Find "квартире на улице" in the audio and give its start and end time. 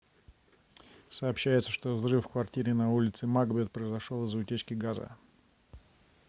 2.29-3.27